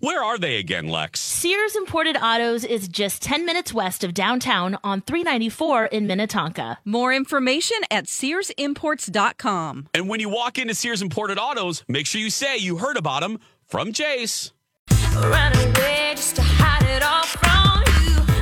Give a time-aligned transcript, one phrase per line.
[0.00, 1.20] where are they again, Lex?
[1.20, 6.78] Sears Imported Autos is just 10 minutes west of downtown on 394 in Minnetonka.
[6.84, 9.88] More information at SearsImports.com.
[9.94, 13.20] And when you walk into Sears Imported Autos, make sure you say you heard about
[13.20, 14.52] them from Jace.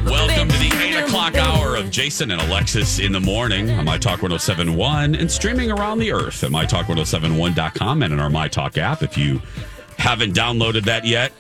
[0.05, 3.97] Welcome to the 8 o'clock hour of Jason and Alexis in the morning on My
[3.97, 9.03] Talk 1071 and streaming around the earth at MyTalk1071.com and in our My Talk app.
[9.03, 9.41] If you
[9.99, 11.33] haven't downloaded that yet,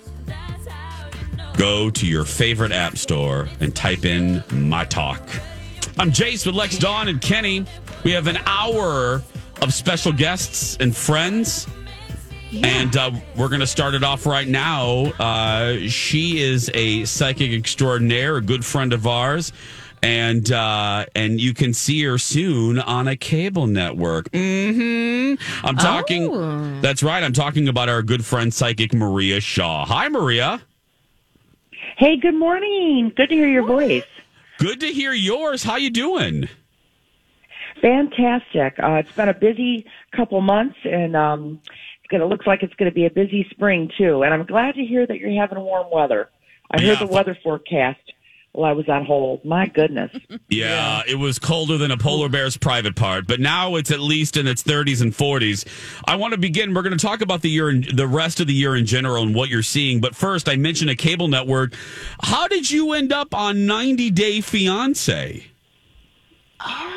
[1.56, 5.20] go to your favorite app store and type in My Talk.
[5.98, 7.64] I'm Jace with Lex Dawn and Kenny.
[8.02, 9.22] We have an hour
[9.62, 11.66] of special guests and friends.
[12.62, 15.06] And uh, we're going to start it off right now.
[15.18, 19.52] Uh, she is a psychic extraordinaire, a good friend of ours.
[20.02, 24.28] And uh, and you can see her soon on a cable network.
[24.34, 25.34] hmm
[25.64, 26.28] I'm talking.
[26.30, 26.80] Oh.
[26.82, 27.24] That's right.
[27.24, 29.86] I'm talking about our good friend psychic Maria Shaw.
[29.86, 30.60] Hi, Maria.
[31.96, 33.12] Hey, good morning.
[33.14, 34.02] Good to hear your voice.
[34.58, 35.62] Good to hear yours.
[35.62, 36.48] How you doing?
[37.80, 38.74] Fantastic.
[38.82, 42.74] Uh, it's been a busy couple months, and um, it's gonna, it looks like it's
[42.74, 44.24] going to be a busy spring too.
[44.24, 46.30] And I'm glad to hear that you're having warm weather.
[46.72, 48.00] I heard the weather forecast
[48.54, 49.44] while I was on hold.
[49.44, 50.10] My goodness.
[50.50, 54.36] Yeah, it was colder than a polar bear's private part, but now it's at least
[54.36, 55.66] in its 30s and 40s.
[56.06, 56.74] I want to begin.
[56.74, 59.24] We're going to talk about the year, in, the rest of the year in general,
[59.24, 60.00] and what you're seeing.
[60.00, 61.74] But first, I mentioned a cable network.
[62.22, 65.44] How did you end up on 90 Day Fiance?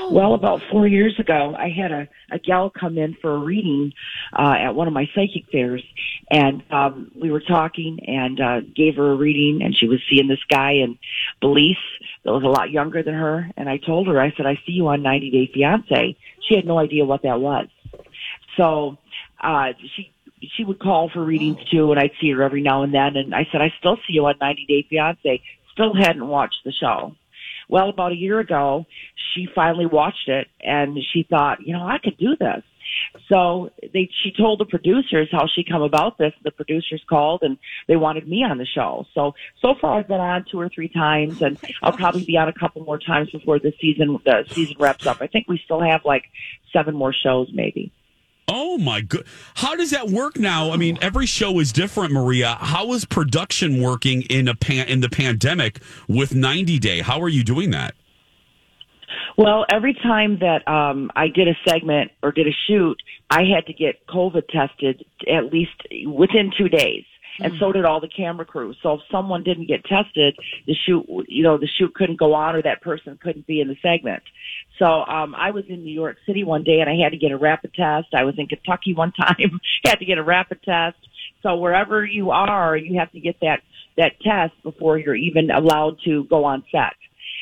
[0.10, 3.92] Well, about four years ago, I had a, a gal come in for a reading
[4.32, 5.84] uh, at one of my psychic fairs,
[6.32, 10.30] and um, we were talking and uh, gave her a reading, and she was seeing
[10.30, 10.98] this guy in
[11.42, 11.76] Belize
[12.24, 13.50] that was a lot younger than her.
[13.58, 16.18] And I told her, I said, I see you on 90 Day Fiance.
[16.48, 17.68] She had no idea what that was.
[18.56, 18.98] So
[19.42, 20.12] uh, she
[20.56, 23.18] she would call for readings too, and I'd see her every now and then.
[23.18, 25.42] And I said, I still see you on 90 Day Fiance.
[25.74, 27.16] Still hadn't watched the show.
[27.70, 28.86] Well, about a year ago,
[29.34, 32.64] she finally watched it and she thought, you know, I could do this.
[33.30, 36.34] So they, she told the producers how she come about this.
[36.44, 39.06] The producers called and they wanted me on the show.
[39.14, 42.48] So, so far I've been on two or three times and I'll probably be on
[42.48, 45.18] a couple more times before the season, the season wraps up.
[45.22, 46.26] I think we still have like
[46.72, 47.92] seven more shows maybe.
[48.48, 49.26] Oh my good!
[49.56, 50.72] How does that work now?
[50.72, 52.56] I mean, every show is different, Maria.
[52.60, 57.02] How is production working in a pan in the pandemic with 90 Day?
[57.02, 57.94] How are you doing that?
[59.38, 62.98] Well, every time that um, I did a segment or did a shoot,
[63.30, 65.76] I had to get COVID tested at least
[66.08, 67.04] within two days.
[67.40, 68.74] And so did all the camera crew.
[68.82, 70.36] So if someone didn't get tested,
[70.66, 73.68] the shoot, you know, the shoot couldn't go on or that person couldn't be in
[73.68, 74.24] the segment.
[74.80, 77.32] So, um, I was in New York City one day and I had to get
[77.32, 78.08] a rapid test.
[78.14, 80.98] I was in Kentucky one time, had to get a rapid test.
[81.44, 83.62] So wherever you are, you have to get that,
[83.98, 86.94] that test before you're even allowed to go on set.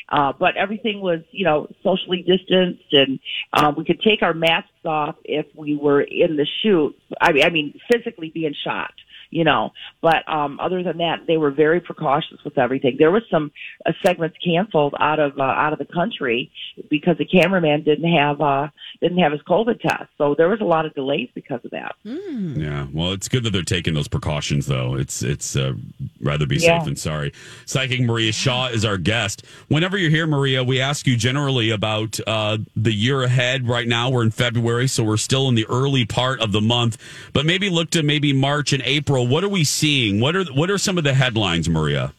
[0.08, 3.18] Uh, but everything was, you know, socially distanced and,
[3.52, 6.94] um, we could take our masks off if we were in the shoot.
[7.20, 8.92] I mean, I mean, physically being shot,
[9.30, 12.96] you know, but, um, other than that, they were very precautious with everything.
[12.98, 13.52] There was some
[13.84, 16.50] uh, segments canceled out of, uh, out of the country
[16.90, 18.68] because the cameraman didn't have, uh,
[19.00, 20.04] didn't have his COVID test.
[20.18, 21.94] So there was a lot of delays because of that.
[22.04, 24.94] Yeah, well, it's good that they're taking those precautions, though.
[24.94, 25.72] It's it's uh,
[26.20, 26.78] rather be Yeah.
[26.78, 27.32] safe than sorry.
[27.64, 29.44] Psychic Maria Shaw is our guest.
[29.68, 33.68] Whenever you're here, Maria, we ask you generally about uh, the year ahead.
[33.68, 36.98] Right now, we're in February, so we're still in the early part of the month.
[37.32, 39.15] But maybe look to maybe March and April.
[39.24, 40.20] What are we seeing?
[40.20, 42.12] What are what are some of the headlines, Maria?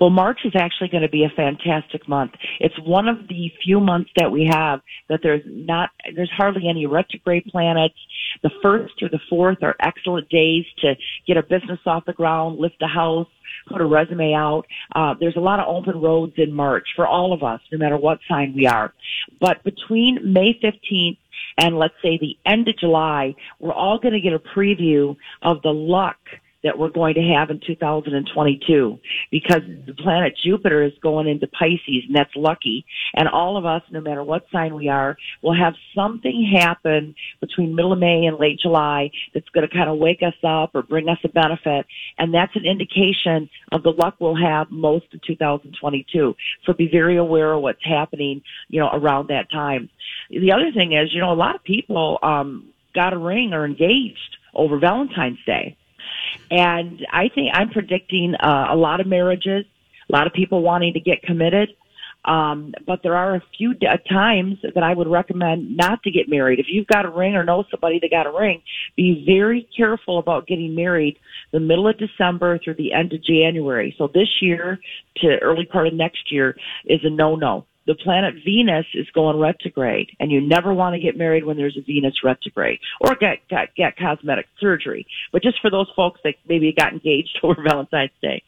[0.00, 2.32] Well, March is actually going to be a fantastic month.
[2.60, 6.86] It's one of the few months that we have that there's not, there's hardly any
[6.86, 7.94] retrograde planets.
[8.42, 10.94] The first or the fourth are excellent days to
[11.26, 13.26] get a business off the ground, lift a house,
[13.68, 14.64] put a resume out.
[14.94, 17.96] Uh, there's a lot of open roads in March for all of us, no matter
[17.96, 18.92] what sign we are.
[19.40, 21.18] But between May 15th
[21.58, 25.62] and let's say the end of July, we're all going to get a preview of
[25.62, 26.18] the luck
[26.64, 28.98] that we're going to have in 2022
[29.30, 32.84] because the planet Jupiter is going into Pisces and that's lucky.
[33.14, 37.74] And all of us, no matter what sign we are, will have something happen between
[37.74, 40.82] middle of May and late July that's going to kind of wake us up or
[40.82, 41.86] bring us a benefit.
[42.18, 46.34] And that's an indication of the luck we'll have most of 2022.
[46.64, 49.90] So be very aware of what's happening, you know, around that time.
[50.30, 53.64] The other thing is, you know, a lot of people, um, got a ring or
[53.64, 55.76] engaged over Valentine's Day.
[56.50, 59.64] And I think I'm predicting uh, a lot of marriages,
[60.10, 61.70] a lot of people wanting to get committed.
[62.24, 66.28] Um, but there are a few d- times that I would recommend not to get
[66.28, 66.58] married.
[66.58, 68.60] If you've got a ring or know somebody that got a ring,
[68.96, 71.16] be very careful about getting married
[71.52, 73.94] the middle of December through the end of January.
[73.96, 74.78] So this year
[75.18, 77.66] to early part of next year is a no-no.
[77.88, 81.78] The planet Venus is going retrograde and you never want to get married when there's
[81.78, 85.06] a Venus retrograde or get, get, get cosmetic surgery.
[85.32, 88.42] But just for those folks that maybe got engaged over Valentine's Day.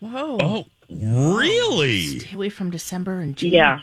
[0.00, 0.38] Whoa.
[0.40, 2.18] Oh, really?
[2.18, 3.58] Stay away from December and January.
[3.58, 3.78] Yeah.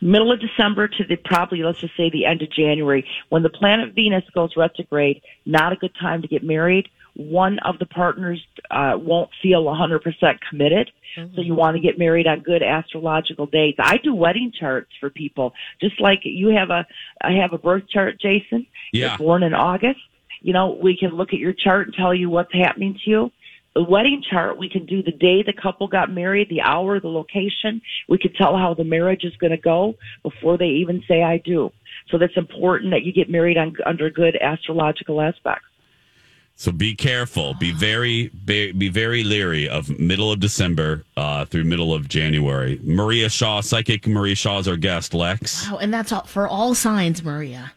[0.00, 3.50] Middle of December to the probably let's just say the end of January when the
[3.50, 5.20] planet Venus goes retrograde.
[5.44, 6.88] Not a good time to get married.
[7.14, 8.40] One of the partners
[8.70, 10.02] uh, won't feel 100%
[10.48, 10.90] committed,
[11.34, 13.78] so you want to get married on good astrological dates.
[13.82, 16.86] I do wedding charts for people, just like you have a
[17.20, 18.66] I have a birth chart, Jason.
[18.92, 19.10] Yeah.
[19.10, 20.00] You're born in August.
[20.40, 23.32] You know, we can look at your chart and tell you what's happening to you
[23.74, 27.08] the wedding chart, we can do the day the couple got married, the hour, the
[27.08, 27.80] location.
[28.08, 31.38] We could tell how the marriage is going to go before they even say I
[31.38, 31.70] do.
[32.10, 35.66] So that's important that you get married on, under good astrological aspects.
[36.60, 37.54] So be careful.
[37.54, 42.78] Be very be, be very leery of middle of December uh, through middle of January.
[42.82, 45.14] Maria Shaw, psychic Maria Shaw is our guest.
[45.14, 45.66] Lex.
[45.70, 47.72] Wow, and that's all for all signs, Maria.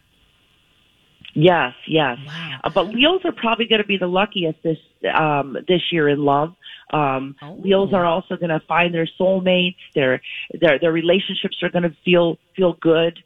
[1.32, 2.18] Yes, yes.
[2.26, 2.60] Wow.
[2.62, 4.76] Uh, but Leos are probably going to be the luckiest this
[5.14, 6.54] um, this year in love.
[6.92, 7.54] Um, Oh.
[7.64, 9.76] Leos are also going to find their soulmates.
[9.94, 10.20] Their
[10.60, 13.18] their their relationships are going to feel feel good.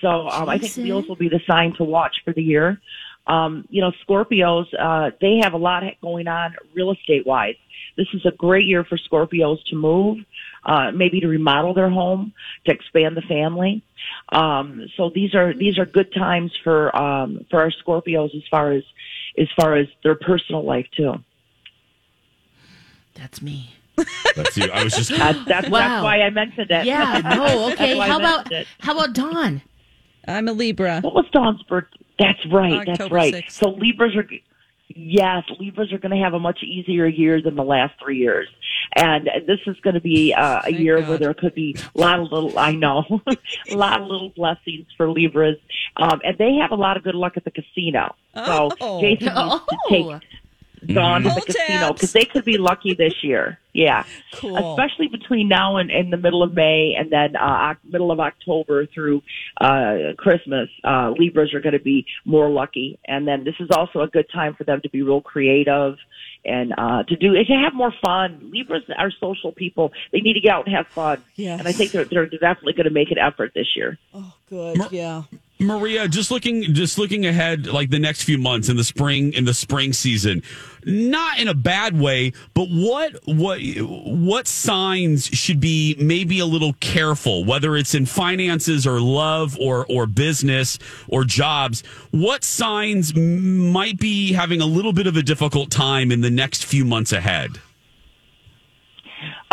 [0.00, 0.84] So um, I think Jason?
[0.84, 2.80] Leos will be the sign to watch for the year.
[3.26, 7.54] Um, you know, Scorpios uh, they have a lot going on real estate wise.
[7.96, 10.18] This is a great year for Scorpios to move,
[10.64, 12.32] uh, maybe to remodel their home,
[12.66, 13.82] to expand the family.
[14.30, 18.72] Um, so these are these are good times for um, for our Scorpios as far
[18.72, 18.82] as
[19.38, 21.14] as far as their personal life too.
[23.14, 23.70] That's me.
[24.34, 24.70] That's you.
[24.72, 25.78] I was just That's that's, Wow.
[25.78, 26.84] that's why I mentioned it.
[26.86, 27.20] Yeah.
[27.36, 27.72] No.
[27.72, 27.94] Okay.
[27.94, 28.66] That's why I How about mentioned it.
[28.80, 29.62] how about Dawn?
[30.26, 31.00] I'm a Libra.
[31.00, 32.03] What was Dawn's birthday?
[32.18, 32.86] That's right.
[32.86, 33.34] that's right.
[33.34, 33.50] 6th.
[33.50, 34.26] So Libras are,
[34.88, 38.48] yes, Libras are going to have a much easier year than the last three years,
[38.96, 41.08] and this is going to be uh, a Thank year God.
[41.08, 42.58] where there could be a lot of little.
[42.58, 43.04] I know,
[43.70, 45.56] a lot of little blessings for Libras,
[45.96, 48.14] um, and they have a lot of good luck at the casino.
[48.34, 49.00] So Oh.
[49.00, 50.22] Jason needs to take
[50.90, 50.94] Oh.
[50.94, 53.58] gone to the casino because they could be lucky this year.
[53.72, 54.56] Yeah, Cool.
[54.72, 58.20] especially between now and, and the middle of May, and then uh, Oc- middle of
[58.20, 59.22] October through
[59.60, 60.68] uh, Christmas.
[60.84, 64.26] Uh, Libras are going to be more lucky, and then this is also a good
[64.32, 65.96] time for them to be real creative
[66.44, 68.50] and uh, to do to have more fun.
[68.52, 71.20] Libras are social people; they need to get out and have fun.
[71.34, 71.58] Yes.
[71.58, 73.98] and I think they're they're definitely going to make an effort this year.
[74.14, 74.78] Oh, good.
[74.92, 75.22] Yeah.
[75.60, 79.44] Maria, just looking just looking ahead like the next few months in the spring in
[79.44, 80.42] the spring season,
[80.84, 86.72] not in a bad way, but what what what signs should be maybe a little
[86.80, 93.98] careful, whether it's in finances or love or or business or jobs, what signs might
[93.98, 97.60] be having a little bit of a difficult time in the next few months ahead?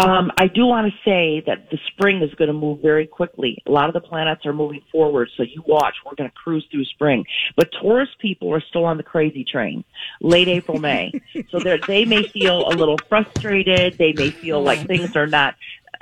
[0.02, 3.62] Um, I do want to say that the spring is going to move very quickly.
[3.68, 5.94] A lot of the planets are moving forward, so you watch.
[6.06, 7.24] We're going to cruise through spring.
[7.56, 9.84] But Taurus people are still on the crazy train,
[10.20, 11.12] late April, May.
[11.52, 13.98] so they they may feel a little frustrated.
[13.98, 15.56] They may feel like things are not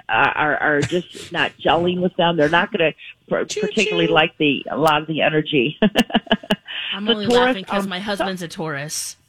[0.08, 2.38] uh, are are just not gelling with them.
[2.38, 5.78] They're not going to pr- particularly like the a lot of the energy.
[6.94, 9.18] I'm The only Taurus, laughing because um, my husband's a Taurus.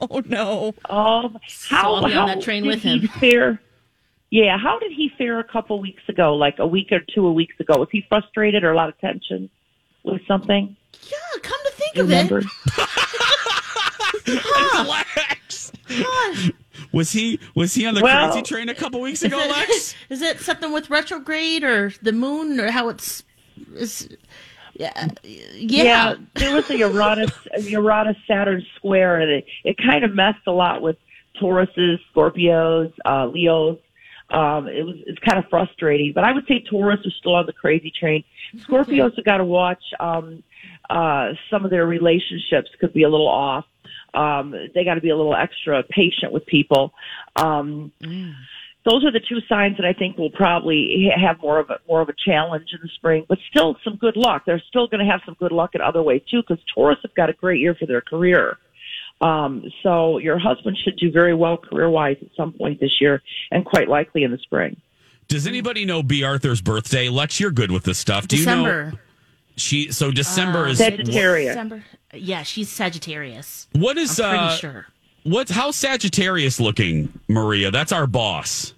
[0.00, 0.74] Oh, no.
[0.88, 1.38] Um,
[1.68, 3.08] how, I'll be how on that train did with he him.
[3.20, 3.60] Fare,
[4.30, 6.34] yeah, how did he fare a couple weeks ago?
[6.34, 7.78] Like a week or two weeks ago?
[7.78, 9.48] Was he frustrated or a lot of tension
[10.02, 10.76] with something?
[11.10, 12.38] Yeah, come to think You of remember?
[12.38, 12.48] it.
[14.86, 15.72] Lex.
[15.88, 16.52] God.
[16.92, 19.94] Was he was he on the Well- crazy train a couple weeks ago, Lex?
[20.10, 23.24] Is it something with retrograde or the moon or how it's
[23.74, 24.08] is
[24.74, 30.14] yeah yeah, there was a Uranus, a Uranus Saturn square, and it it kind of
[30.14, 30.96] messed a lot with
[31.40, 33.78] Tauruses, Scorpios, uh, Leos.
[34.30, 37.46] Um, it was it's kind of frustrating, but I would say Taurus is still on
[37.46, 38.24] the crazy train.
[38.56, 40.42] Scorpios have got to watch um,
[40.88, 43.66] uh, some of their relationships could be a little off.
[44.14, 46.94] Um, they got to be a little extra patient with people.
[47.36, 47.92] Um,
[48.84, 52.00] those are the two signs that I think will probably have more of a more
[52.00, 54.44] of a challenge in the spring, but still some good luck.
[54.46, 57.14] They're still going to have some good luck in other ways too, because Taurus have
[57.14, 58.58] got a great year for their career.
[59.20, 63.22] Um, so your husband should do very well career wise at some point this year,
[63.50, 64.76] and quite likely in the spring.
[65.28, 66.22] Does anybody know B.
[66.22, 67.08] Arthur's birthday?
[67.08, 68.28] Lex, you're good with this stuff.
[68.28, 69.00] Do you know December.
[69.56, 69.92] she?
[69.92, 71.54] So December is Sagittarius.
[71.54, 71.84] December.
[72.12, 73.66] Yeah, she's Sagittarius.
[73.72, 74.86] what is I'm pretty uh, sure.
[75.22, 77.70] what's how Sagittarius looking, Maria?
[77.70, 78.73] That's our boss.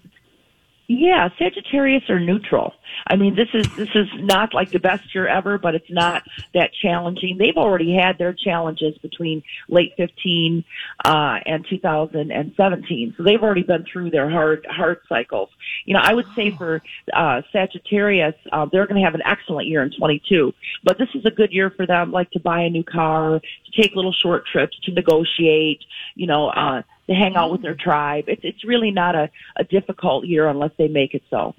[0.89, 2.73] Yeah, Sagittarius are neutral.
[3.05, 6.23] I mean, this is this is not like the best year ever, but it's not
[6.53, 7.37] that challenging.
[7.37, 10.63] They've already had their challenges between late fifteen
[11.03, 15.49] uh, and two thousand and seventeen, so they've already been through their hard hard cycles.
[15.83, 16.81] You know, I would say for
[17.13, 20.53] uh, Sagittarius, uh, they're going to have an excellent year in twenty two.
[20.85, 23.81] But this is a good year for them, like to buy a new car, to
[23.81, 25.83] take little short trips, to negotiate.
[26.15, 26.47] You know.
[26.47, 28.25] Uh, to hang out with their tribe.
[28.27, 31.55] It's it's really not a, a difficult year unless they make it so.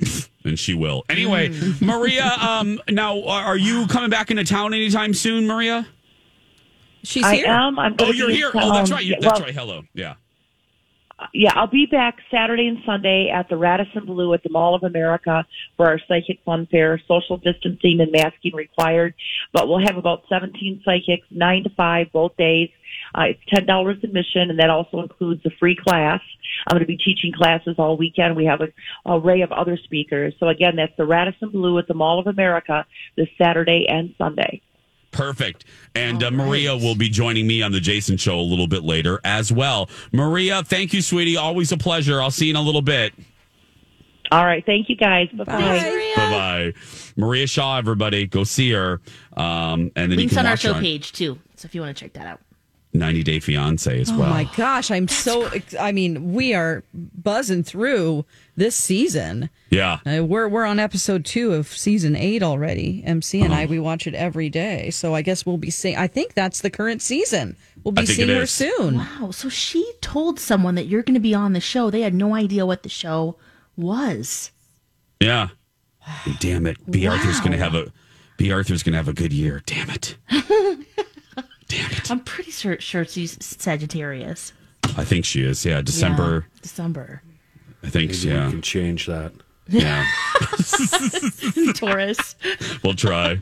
[0.42, 1.04] And she will.
[1.10, 1.50] Anyway,
[1.82, 5.86] Maria, um, now are you coming back into town anytime soon, Maria?
[7.02, 7.46] She's I here.
[7.46, 7.78] am.
[7.78, 8.50] I'm Oh, you're be in here.
[8.54, 9.04] Oh, that's right.
[9.04, 9.54] You, that's well, right.
[9.54, 9.82] Hello.
[9.92, 10.14] Yeah.
[11.34, 14.82] Yeah, I'll be back Saturday and Sunday at the Radisson Blu at the Mall of
[14.82, 15.44] America
[15.76, 17.00] for our Psychic Fun Fair.
[17.06, 19.14] Social distancing and masking required,
[19.52, 22.70] but we'll have about 17 psychics, nine to five both days.
[23.14, 26.20] Uh, it's ten dollars admission, and that also includes a free class.
[26.66, 28.36] I'm going to be teaching classes all weekend.
[28.36, 28.72] We have an
[29.06, 30.34] array of other speakers.
[30.40, 32.86] So again, that's the Radisson Blu at the Mall of America
[33.16, 34.62] this Saturday and Sunday.
[35.10, 35.64] Perfect.
[35.94, 39.20] And uh, Maria will be joining me on the Jason Show a little bit later
[39.24, 39.88] as well.
[40.12, 41.36] Maria, thank you, sweetie.
[41.36, 42.20] Always a pleasure.
[42.20, 43.12] I'll see you in a little bit.
[44.30, 45.28] All right, thank you guys.
[45.30, 45.60] Bye bye.
[45.60, 46.16] Maria.
[46.16, 46.72] Bye bye.
[47.16, 49.00] Maria Shaw, everybody, go see her.
[49.36, 51.38] Um, and then you Links can on our watch her show on page too.
[51.56, 52.40] So if you want to check that out.
[52.92, 54.28] 90 Day Fiance as Oh well.
[54.28, 55.46] Oh my gosh, I'm so.
[55.46, 58.24] ex- I mean, we are buzzing through
[58.56, 59.48] this season.
[59.70, 60.00] Yeah.
[60.04, 63.02] Uh, we're we're on episode two of season eight already.
[63.06, 65.96] MC and I we watch it every day, so I guess we'll be seeing.
[65.96, 67.56] I think that's the current season.
[67.84, 68.96] We'll be seeing her soon.
[68.98, 69.30] Wow.
[69.30, 71.90] So she told someone that you're going to be on the show.
[71.90, 73.36] They had no idea what the show
[73.76, 74.50] was.
[75.20, 75.48] Yeah.
[76.40, 76.76] Damn it.
[76.90, 77.06] B.
[77.06, 77.92] Arthur's going to have a
[78.36, 78.50] B.
[78.50, 79.62] Arthur's going to have a good year.
[79.64, 80.16] Damn it.
[81.70, 82.10] Damn it.
[82.10, 84.52] I'm pretty sure, sure she's Sagittarius.
[84.96, 85.64] I think she is.
[85.64, 85.80] Yeah.
[85.82, 86.46] December.
[86.52, 87.22] Yeah, December.
[87.82, 88.10] I think.
[88.10, 88.46] Maybe yeah.
[88.46, 89.32] we can change that.
[89.70, 90.04] Yeah.
[91.74, 92.36] Taurus.
[92.82, 93.38] We'll try.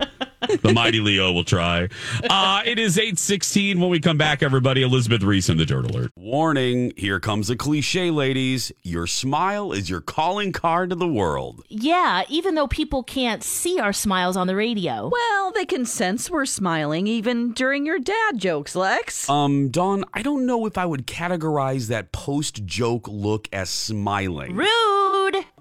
[0.62, 1.88] the mighty Leo will try.
[2.28, 4.82] Uh, it is 816 when we come back, everybody.
[4.82, 6.12] Elizabeth Reese in the Dirt Alert.
[6.16, 8.70] Warning, here comes a cliche, ladies.
[8.82, 11.64] Your smile is your calling card to the world.
[11.68, 15.08] Yeah, even though people can't see our smiles on the radio.
[15.08, 19.28] Well, they can sense we're smiling even during your dad jokes, Lex.
[19.28, 24.54] Um, Dawn, I don't know if I would categorize that post joke look as smiling.
[24.54, 24.97] Rude!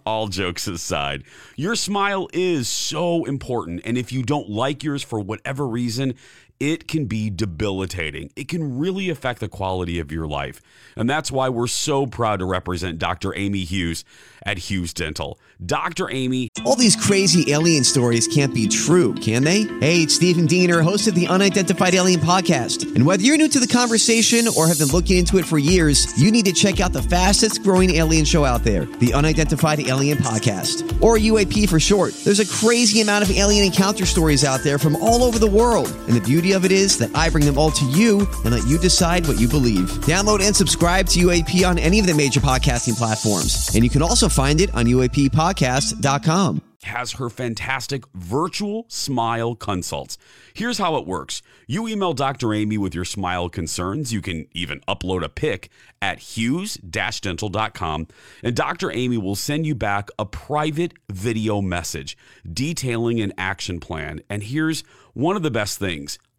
[0.07, 1.25] All jokes aside,
[1.57, 3.81] your smile is so important.
[3.83, 6.13] And if you don't like yours for whatever reason,
[6.59, 8.31] it can be debilitating.
[8.35, 10.61] It can really affect the quality of your life.
[10.95, 13.35] And that's why we're so proud to represent Dr.
[13.35, 14.03] Amy Hughes
[14.43, 15.39] at Hughes Dental.
[15.63, 16.09] Dr.
[16.11, 16.49] Amy.
[16.65, 19.63] All these crazy alien stories can't be true, can they?
[19.79, 22.95] Hey, it's Stephen Diener, host of the Unidentified Alien Podcast.
[22.95, 26.19] And whether you're new to the conversation or have been looking into it for years,
[26.19, 30.17] you need to check out the fastest growing alien show out there, the Unidentified Alien
[30.17, 32.13] Podcast, or UAP for short.
[32.23, 35.87] There's a crazy amount of alien encounter stories out there from all over the world.
[36.07, 38.68] And the beauty of it is that I bring them all to you and let
[38.68, 39.89] you decide what you believe.
[40.06, 43.74] Download and subscribe to UAP on any of the major podcasting platforms.
[43.75, 46.62] And you can also find it on UAPpodcast.com.
[46.84, 50.18] Has her fantastic virtual smile consults.
[50.54, 52.54] Here's how it works you email Dr.
[52.54, 54.13] Amy with your smile concerns.
[54.13, 55.70] You can even upload a pic
[56.01, 58.08] at hughes dental.com,
[58.42, 58.92] and Dr.
[58.92, 62.18] Amy will send you back a private video message
[62.51, 64.22] detailing an action plan.
[64.30, 66.20] And here's one of the best things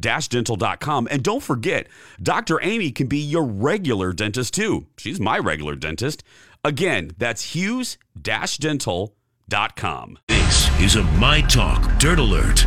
[0.00, 1.08] dental.com.
[1.10, 1.88] And don't forget,
[2.22, 2.62] Dr.
[2.62, 4.86] Amy can be your regular dentist too.
[4.96, 6.22] She's my regular dentist.
[6.64, 10.18] Again, that's Hughes dental.com.
[10.28, 12.66] This is a My Talk Dirt Alert.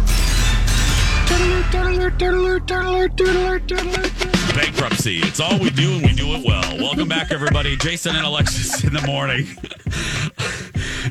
[4.56, 5.20] Bankruptcy.
[5.20, 6.78] It's all we do and we do it well.
[6.78, 7.78] Welcome back, everybody.
[7.78, 9.48] Jason and Alexis in the morning.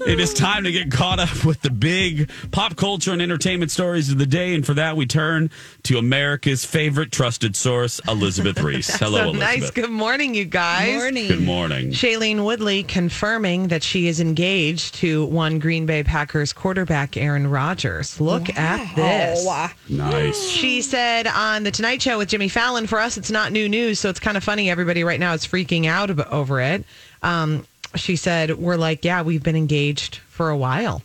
[0.07, 4.11] It is time to get caught up with the big pop culture and entertainment stories
[4.11, 4.54] of the day.
[4.54, 5.50] And for that, we turn
[5.85, 8.88] to America's favorite trusted source, Elizabeth Reese.
[8.97, 9.40] Hello, so Elizabeth.
[9.61, 9.71] nice.
[9.71, 10.97] Good morning, you guys.
[10.97, 11.28] Morning.
[11.28, 11.90] Good morning.
[11.90, 18.21] Shailene Woodley confirming that she is engaged to one Green Bay Packers quarterback, Aaron Rodgers.
[18.21, 19.45] Look at this.
[19.88, 20.49] Nice.
[20.61, 23.99] She said on the Tonight Show with Jimmy Fallon, for us, it's not new news.
[23.99, 24.71] So it's kind of funny.
[24.71, 26.84] Everybody right now is freaking out ab- over it.
[27.23, 31.03] Um, she said, We're like, yeah, we've been engaged for a while.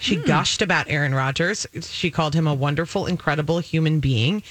[0.00, 1.66] She gushed about Aaron Rodgers.
[1.82, 4.42] She called him a wonderful, incredible human being.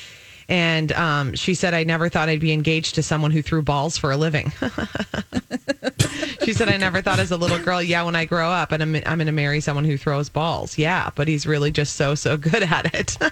[0.47, 3.97] And um, she said, I never thought I'd be engaged to someone who threw balls
[3.97, 4.51] for a living.
[6.43, 8.81] she said, I never thought as a little girl, yeah, when I grow up and
[8.81, 10.77] I'm, I'm going to marry someone who throws balls.
[10.77, 13.17] Yeah, but he's really just so, so good at it.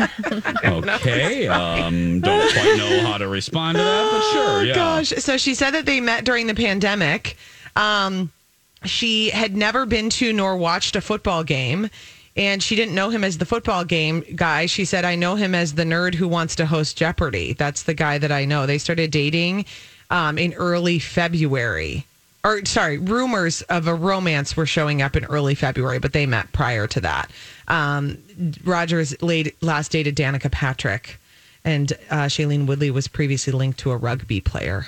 [0.00, 1.46] Okay.
[1.46, 4.64] Um, don't quite know how to respond to that, but sure.
[4.64, 4.74] Yeah.
[4.74, 5.10] Gosh.
[5.10, 7.36] So she said that they met during the pandemic.
[7.76, 8.32] Um,
[8.84, 11.90] she had never been to nor watched a football game.
[12.36, 14.66] And she didn't know him as the football game guy.
[14.66, 17.54] She said, I know him as the nerd who wants to host Jeopardy.
[17.54, 18.66] That's the guy that I know.
[18.66, 19.66] They started dating
[20.10, 22.06] um, in early February.
[22.42, 26.52] Or, sorry, rumors of a romance were showing up in early February, but they met
[26.52, 27.30] prior to that.
[27.68, 28.16] Um,
[28.64, 31.18] Rodgers late, last dated Danica Patrick,
[31.64, 34.86] and uh, Shailene Woodley was previously linked to a rugby player.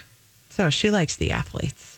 [0.49, 1.92] So she likes the athletes.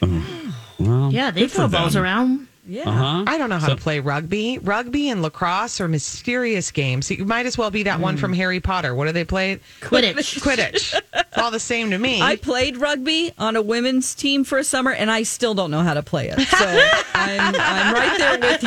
[0.00, 2.02] Well, Yeah, they throw balls them.
[2.04, 2.48] around.
[2.68, 2.82] Yeah.
[2.90, 3.22] Uh-huh.
[3.28, 4.58] I don't know how So- to play rugby.
[4.58, 7.08] Rugby and lacrosse are mysterious games.
[7.08, 8.92] You might as well be that one from Harry Potter.
[8.92, 9.60] What do they play?
[9.80, 10.40] Quidditch.
[10.42, 11.00] Quidditch.
[11.14, 12.20] it's all the same to me.
[12.20, 15.82] I played rugby on a women's team for a summer, and I still don't know
[15.82, 16.40] how to play it.
[16.40, 18.62] So I'm, I'm right there with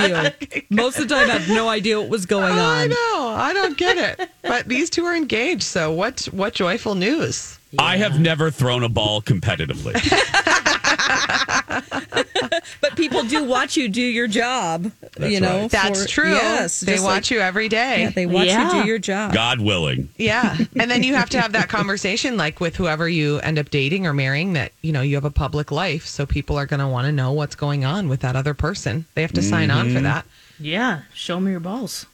[0.53, 0.63] you.
[0.69, 2.59] Most of the time, I have no idea what was going on.
[2.59, 3.33] I know.
[3.35, 4.29] I don't get it.
[4.43, 5.63] But these two are engaged.
[5.63, 6.21] So what?
[6.31, 7.59] What joyful news?
[7.77, 9.93] I have never thrown a ball competitively.
[12.81, 14.91] But people do watch you do your job.
[15.19, 15.71] you know, right.
[15.71, 16.31] That's for- true.
[16.31, 18.01] Yes, they watch like- you every day.
[18.03, 18.75] Yeah, they watch Yeah.
[18.75, 19.33] you do your job.
[19.33, 20.09] God willing.
[20.17, 20.57] Yeah.
[20.75, 24.05] And then you have to have that conversation like with whoever you end up dating
[24.07, 26.05] or marrying that, you know, you have a public life.
[26.05, 29.05] So people are going to want to know what's going on with that other person.
[29.15, 30.25] They have to sign on for that.
[30.59, 32.05] Yeah, show me your balls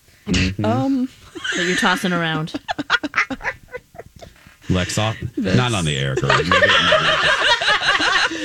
[0.63, 1.09] Um,
[1.55, 2.53] that you're tossing around.
[4.69, 6.31] Lex, off, not on the air, girl.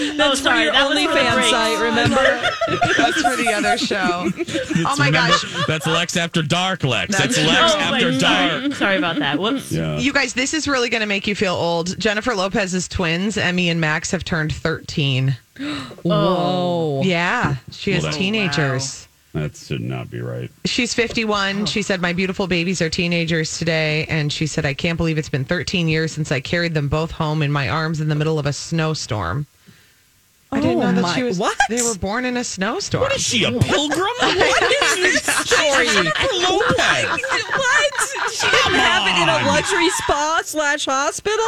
[0.00, 2.16] Maybe- maybe- That's oh, for sorry, your that was for the OnlyFans site, remember?
[2.96, 4.28] That's for the other show.
[4.86, 5.66] Oh my Remember, gosh.
[5.66, 7.16] That's Lex After Dark, Lex.
[7.16, 8.50] That's, That's- Lex Oh, After wait, Dark.
[8.62, 8.72] sorry.
[8.74, 9.38] sorry about that.
[9.38, 9.70] Whoops.
[9.70, 9.98] Yeah.
[9.98, 11.98] You guys, this is really going to make you feel old.
[11.98, 15.36] Jennifer Lopez's twins, Emmy and Max, have turned 13.
[16.02, 17.02] Whoa.
[17.04, 19.06] Yeah, she has Well, that- teenagers.
[19.32, 20.50] That should not be right.
[20.64, 21.66] She's 51.
[21.66, 24.04] She said, My beautiful babies are teenagers today.
[24.08, 27.12] And she said, I can't believe it's been 13 years since I carried them both
[27.12, 29.46] home in my arms in the middle of a snowstorm.
[30.52, 31.38] I didn't Oh know that my- she was.
[31.38, 31.56] what?
[31.68, 33.02] They were born in a snowstorm.
[33.02, 34.00] What is she, a pilgrim?
[34.18, 35.86] what is this story?
[35.86, 37.20] Jennifer Lopez.
[37.54, 38.32] What?
[38.32, 39.42] She didn't have it in on.
[39.42, 41.38] a luxury spa slash hospital?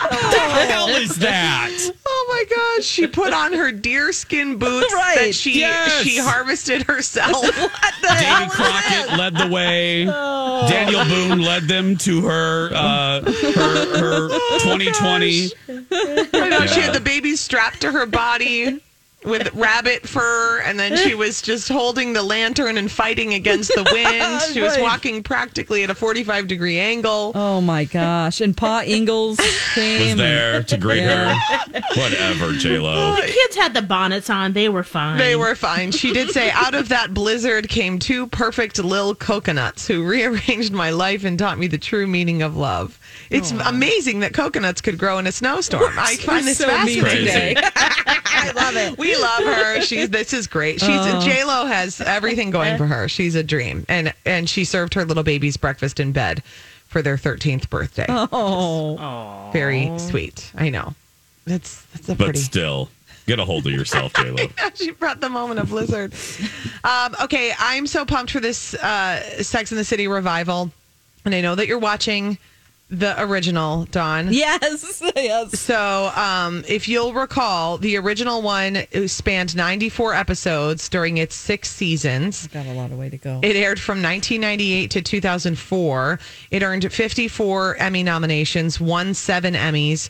[0.00, 1.70] What the hell is that?
[2.06, 2.44] Oh my
[2.76, 2.84] gosh!
[2.86, 5.16] She put on her deerskin boots Right.
[5.18, 6.02] that she Yes.
[6.02, 7.42] she harvested herself.
[7.58, 10.04] What the David Crockett led the way.
[10.04, 14.28] Daniel Boone led them to her uh, her, her
[14.60, 15.50] 2020.
[16.34, 18.80] I know she had the baby strapped to her body
[19.24, 23.88] with rabbit fur, and then she was just holding the lantern and fighting against the
[23.92, 24.42] wind.
[24.52, 27.32] She was walking practically at a 45 degree angle.
[27.34, 28.40] Oh my gosh.
[28.40, 29.38] And Pa Ingalls
[29.74, 30.10] came.
[30.10, 31.34] Was there to greet her.
[31.96, 33.16] Whatever, J Lo.
[33.16, 34.52] The kids had the bonnets on.
[34.52, 35.18] They were fine.
[35.18, 35.90] They were fine.
[35.90, 40.90] She did say, out of that blizzard came two perfect lil coconuts who rearranged my
[40.90, 42.98] life and taught me the true meaning of love.
[43.30, 45.92] It's amazing that coconuts could grow in a snowstorm.
[45.98, 47.62] I find this so mean fascinating.
[47.74, 48.98] I love it.
[48.98, 49.80] We love her.
[49.82, 50.80] She's this is great.
[50.80, 50.88] She's
[51.24, 53.08] J Lo has everything going for her.
[53.08, 56.42] She's a dream, and and she served her little babies breakfast in bed
[56.88, 58.06] for their thirteenth birthday.
[58.08, 59.50] Oh.
[59.52, 60.50] Very sweet.
[60.56, 60.94] I know.
[61.46, 62.38] That's that's a But pretty.
[62.40, 62.88] still,
[63.26, 64.46] get a hold of yourself, J Lo.
[64.74, 66.12] she brought the moment of lizard.
[66.84, 70.70] Um, okay, I'm so pumped for this uh, Sex in the City revival,
[71.24, 72.38] and I know that you're watching
[72.90, 74.28] the original, Dawn.
[74.32, 75.02] Yes.
[75.18, 75.58] Yes.
[75.58, 82.46] So, um, if you'll recall, the original one spanned 94 episodes during its six seasons.
[82.48, 83.40] Got a lot of way to go.
[83.42, 86.20] It aired from 1998 to 2004.
[86.52, 90.08] It earned 54 Emmy nominations, won seven Emmys,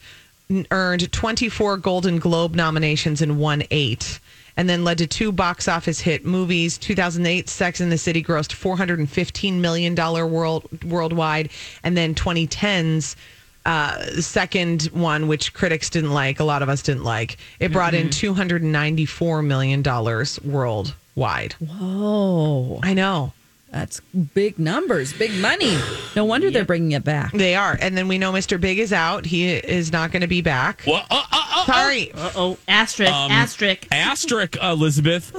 [0.70, 4.20] earned 24 Golden Globe nominations, and won eight.
[4.58, 6.76] And then led to two box office hit movies.
[6.76, 11.48] 2008, Sex in the City grossed 415 million dollar world worldwide,
[11.82, 13.16] and then 2010's
[13.64, 17.36] uh, second one, which critics didn't like, a lot of us didn't like.
[17.60, 21.52] It brought in 294 million dollars worldwide.
[21.54, 22.80] Whoa.
[22.82, 23.32] I know.
[23.70, 24.00] That's
[24.34, 25.76] big numbers, big money.
[26.16, 27.32] No wonder they're bringing it back.
[27.32, 27.76] They are.
[27.80, 28.58] And then we know Mr.
[28.58, 29.26] Big is out.
[29.26, 30.82] He is not going to be back.
[30.86, 32.10] Well, uh, uh, uh, Sorry.
[32.12, 32.58] Uh oh.
[32.66, 33.12] Asterisk.
[33.12, 33.86] Um, asterisk.
[33.92, 35.34] Asterisk, Elizabeth.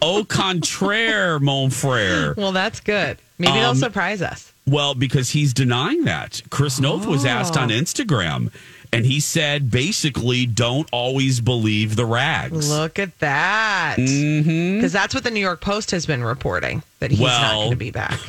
[0.00, 2.36] Au contraire, mon frère.
[2.36, 3.18] Well, that's good.
[3.38, 4.52] Maybe they'll Um, surprise us.
[4.66, 6.42] Well, because he's denying that.
[6.50, 7.60] Chris Noth was asked Oh.
[7.62, 8.52] on Instagram,
[8.96, 12.68] and he said basically, don't always believe the rags.
[12.70, 13.96] Look at that.
[13.96, 14.92] Because Mhm.
[14.92, 17.90] that's what the New York Post has been reporting that he's not going to be
[17.90, 18.18] back.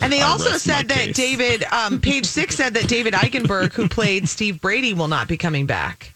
[0.00, 1.16] And they also said that case.
[1.16, 5.36] David, um, page six said that David Eigenberg, who played Steve Brady, will not be
[5.36, 6.12] coming back.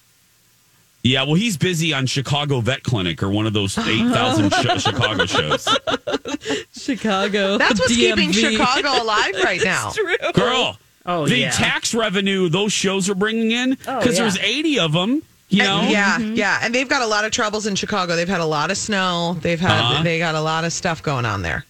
[1.04, 5.24] Yeah, well, he's busy on Chicago Vet Clinic or one of those 8,000 sh- Chicago
[5.24, 5.68] shows.
[6.76, 7.58] Chicago.
[7.58, 9.92] That's what's keeping Chicago alive right now.
[10.34, 10.76] Girl,
[11.06, 11.50] Oh, the yeah.
[11.50, 14.18] tax revenue those shows are bringing in, because Oh, yeah.
[14.20, 15.80] there's 80 of them, you know?
[15.80, 18.16] And- yeah, yeah, and they've got a lot of troubles in Chicago.
[18.16, 19.36] They've had a lot of snow.
[19.40, 20.02] They've had Uh-huh.
[20.02, 21.64] they got a lot of stuff going on there.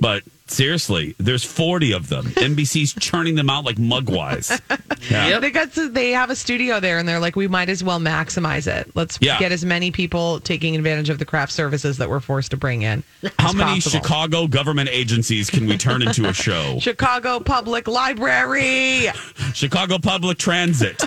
[0.00, 2.26] But seriously, there's 40 of them.
[2.26, 4.60] NBC's churning them out like mugwise.
[5.10, 5.40] Yeah.
[5.40, 7.98] They got to, they have a studio there, and they're like, we might as well
[7.98, 8.88] maximize it.
[8.94, 9.36] Let's Yeah.
[9.40, 12.82] get as many people taking advantage of the craft services that we're forced to bring
[12.82, 13.02] in.
[13.40, 13.98] How many possible.
[14.00, 16.78] Chicago government agencies can we turn into a show?
[16.80, 19.08] Chicago Public Library.
[19.54, 21.02] Chicago Public Transit.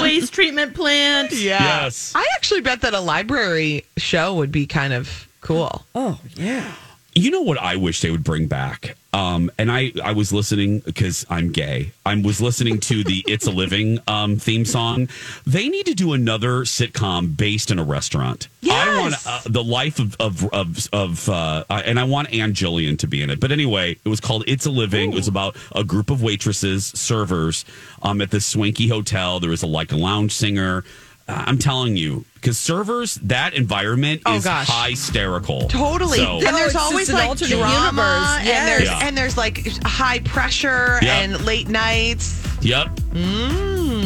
[0.00, 1.32] Waste treatment plant.
[1.32, 1.62] Yeah.
[1.82, 2.12] Yes.
[2.16, 5.84] I actually bet that a library show would be kind of cool.
[5.94, 6.72] Oh, yeah.
[7.14, 8.96] You know what I wish they would bring back?
[9.12, 11.90] Um, and I, I was listening because I'm gay.
[12.06, 15.08] I was listening to the It's a Living um, theme song.
[15.44, 18.48] They need to do another sitcom based in a restaurant.
[18.60, 18.88] Yes.
[18.88, 22.98] I want uh, the life of of of, of uh, and I want Ann Jillian
[23.00, 23.40] to be in it.
[23.40, 25.12] But anyway, it was called It's a Living.
[25.12, 27.64] It was about a group of waitresses, servers,
[28.02, 29.40] um, at this swanky hotel.
[29.40, 30.84] There was a like a lounge singer.
[31.26, 34.68] Uh, I'm telling you, because servers, that environment Oh, is gosh.
[34.88, 35.68] hysterical.
[35.68, 36.18] Totally.
[36.18, 38.48] So- and there's it's always just an like alternate drama, universe.
[38.56, 39.06] and there's Yeah.
[39.06, 41.18] and there's like high pressure Yeah.
[41.20, 42.36] and late nights.
[42.62, 42.98] Yep.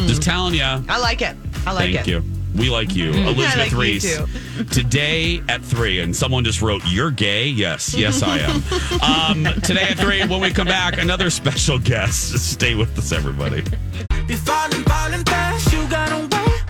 [0.07, 0.63] Just telling you.
[0.63, 1.35] I like it.
[1.65, 2.11] I like Thank it.
[2.11, 2.23] you.
[2.55, 3.11] We like you.
[3.11, 4.15] Elizabeth like Reese.
[4.17, 4.27] too.
[4.71, 7.47] Today at three, and someone just wrote, You're gay?
[7.47, 9.45] Yes, yes, I am.
[9.47, 12.37] um, today at three, when we come back, another special guest.
[12.39, 13.61] Stay with us, everybody.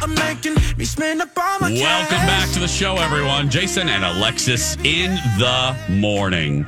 [0.05, 0.29] Be falling,
[0.85, 0.85] falling fast.
[0.85, 3.49] You gotta wait, Welcome back to the show, everyone.
[3.49, 6.67] Jason and Alexis in the morning.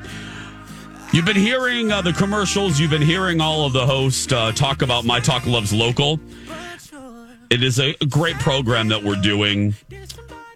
[1.14, 2.80] You've been hearing uh, the commercials.
[2.80, 6.20] You've been hearing all of the hosts uh, talk about My Talk Loves Local.
[7.52, 9.76] It is a great program that we're doing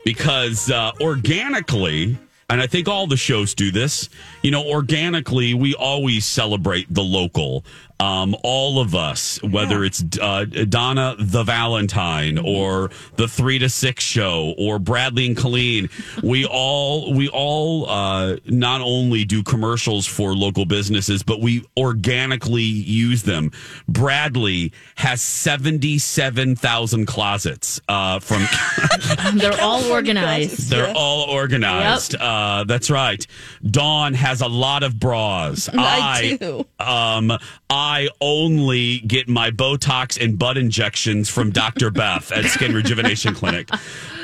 [0.04, 2.18] because uh, organically,
[2.50, 4.10] and I think all the shows do this,
[4.42, 7.64] you know, organically, we always celebrate the local.
[8.02, 14.04] Um, all of us, whether it's uh, Donna the Valentine or the three to six
[14.04, 15.88] show or Bradley and Colleen,
[16.24, 22.64] we all we all uh, not only do commercials for local businesses, but we organically
[22.64, 23.52] use them.
[23.88, 28.48] Bradley has seventy seven thousand closets uh, from.
[29.36, 30.70] They're all organized.
[30.70, 32.16] They're all organized.
[32.16, 33.26] Uh, that's right.
[33.64, 35.70] Dawn has a lot of bras.
[35.72, 36.66] I do.
[36.80, 37.38] Um,
[37.74, 41.90] I only get my Botox and butt injections from Dr.
[41.92, 43.70] Beth at Skin Rejuvenation Clinic.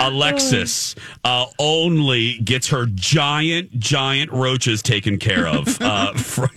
[0.02, 5.82] Alexis uh, only gets her giant, giant roaches taken care of.
[5.82, 6.50] Uh, from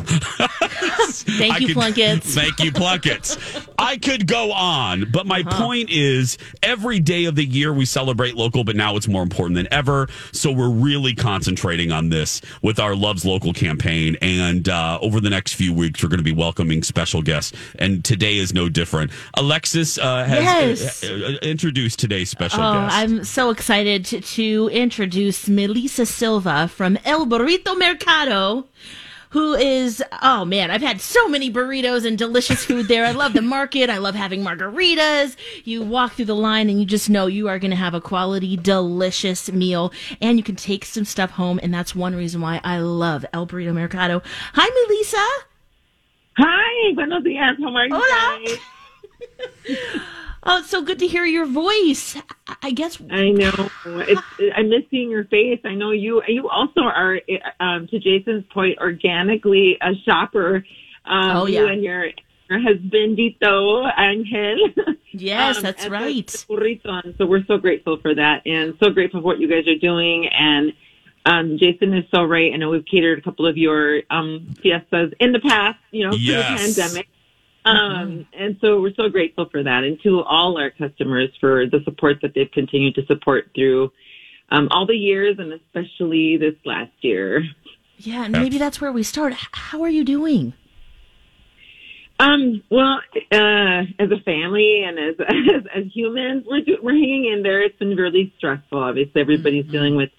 [1.12, 2.34] Thank I you, could- Plunkett's.
[2.34, 3.38] Thank you, Plunkett's.
[3.78, 5.64] I could go on, but my Uh-huh.
[5.64, 9.54] point is every day of the year we celebrate local, but now it's more important
[9.56, 10.08] than ever.
[10.32, 14.16] So we're really concentrating on this with our Loves Local campaign.
[14.20, 17.52] And uh, over the next few weeks, we're going to be welcoming special guests.
[17.78, 19.10] And today is no different.
[19.34, 21.04] Alexis uh, has Yes.
[21.04, 22.96] uh, uh, introduced today's special Oh, guest.
[22.96, 28.66] I'm so excited to, to introduce Melissa Silva from El Burrito Mercado,
[29.30, 33.04] who is, oh man, I've had so many burritos and delicious food there.
[33.06, 33.88] I love the market.
[33.88, 35.36] I love having margaritas.
[35.64, 38.00] You walk through the line and you just know you are going to have a
[38.00, 41.60] quality, delicious meal and you can take some stuff home.
[41.62, 44.20] And that's one reason why I love El Burrito Mercado.
[44.54, 45.24] Hi, Melissa.
[46.36, 47.56] Hi, buenos días.
[47.58, 48.58] How are you Hola.
[50.42, 52.16] Oh, it's so good to hear your voice.
[52.62, 53.68] I- guess I know.
[53.84, 54.22] It's,
[54.56, 55.60] I miss seeing your face.
[55.66, 56.22] I know you.
[56.26, 57.20] You also are,
[57.60, 60.64] um, to Jason's point, organically a shopper.
[61.04, 61.72] Um, Oh, You yeah.
[61.72, 62.06] and your,
[62.48, 64.68] your husbandito Angel.
[65.12, 66.30] Yes, um, that's right.
[66.30, 70.26] So we're so grateful for that, and so grateful for what you guys are doing.
[70.28, 70.72] And
[71.26, 72.52] um, Jason is so right.
[72.52, 75.78] I know we've catered a couple of your um, fiestas in the past.
[75.90, 76.60] You know, Yes.
[76.60, 77.08] through the pandemic.
[77.62, 81.80] Um, and so we're so grateful for that and to all our customers for the
[81.84, 83.92] support that they've continued to support through
[84.50, 87.44] um, all the years and especially this last year.
[87.98, 89.34] Yeah, and maybe that's where we start.
[89.52, 90.54] How are you doing?
[92.18, 93.00] Um, well,
[93.32, 97.62] uh, as a family and as, as, as humans, we're, do, we're hanging in there.
[97.62, 98.78] It's been really stressful.
[98.78, 100.10] Obviously, everybody's dealing with,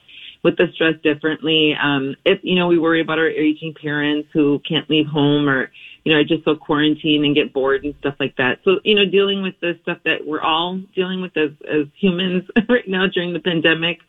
[0.43, 1.75] with the stress differently.
[1.75, 5.71] Um, if, you know, we worry about our aging parents who can't leave home or,
[6.03, 8.59] you know, are just so quarantined and get bored and stuff like that.
[8.63, 12.43] So, you know, dealing with the stuff that we're all dealing with as, as humans
[12.69, 13.99] right now during the pandemic.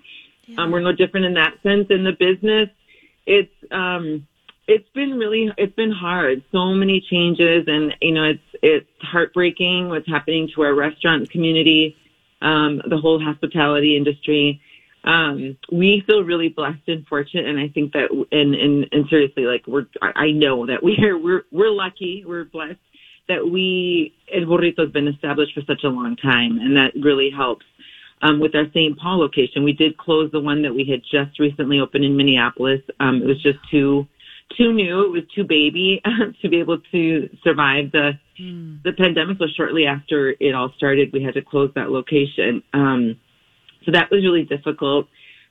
[0.59, 1.87] Um, we're no different in that sense.
[1.91, 2.69] In the business,
[3.27, 4.27] it's, um,
[4.69, 9.89] it's been really it's been hard so many changes and you know it's it's heartbreaking
[9.89, 11.97] what's happening to our restaurant community
[12.43, 14.61] um the whole hospitality industry
[15.05, 19.45] um we feel really blessed and fortunate and i think that and and, and seriously
[19.45, 22.79] like we're i know that we are we're we're lucky we're blessed
[23.29, 27.31] that we El Burrito has been established for such a long time and that really
[27.31, 27.65] helps
[28.23, 28.99] um, with our St.
[28.99, 29.65] Paul location.
[29.65, 32.81] We did close the one that we had just recently opened in Minneapolis.
[33.01, 34.07] Um, it was just too
[34.57, 35.07] too new.
[35.07, 36.01] It was too baby
[36.43, 38.13] to be able to survive the
[38.85, 39.39] the pandemic.
[39.39, 42.63] So shortly after it all started, we had to close that location.
[42.73, 43.19] Um,
[43.85, 45.09] so that was really difficult.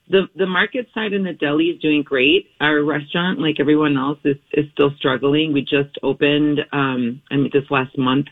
[0.10, 2.48] The the market side in the deli is doing great.
[2.60, 5.54] Our restaurant, like everyone else, is is still struggling.
[5.54, 8.28] We just opened um, I mean this last month,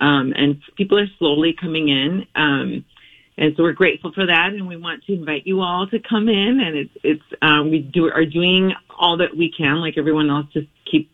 [0.00, 2.26] um, and people are slowly coming in.
[2.34, 2.84] Um,
[3.38, 6.28] and so we're grateful for that, and we want to invite you all to come
[6.28, 6.60] in.
[6.60, 10.46] And it's it's um, we do are doing all that we can, like everyone else,
[10.52, 11.10] just keep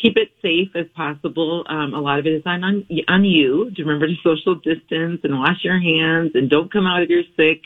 [0.00, 1.64] keep it safe as possible.
[1.68, 5.20] Um, a lot of it is on on, on you to remember to social distance
[5.24, 7.60] and wash your hands, and don't come out if you're sick.